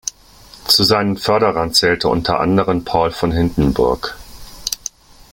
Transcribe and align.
Zu 0.65 0.81
seinen 0.83 1.15
Förderern 1.15 1.75
zählte 1.75 2.07
unter 2.07 2.39
anderen 2.39 2.83
Paul 2.83 3.11
von 3.11 3.31
Hindenburg. 3.31 4.17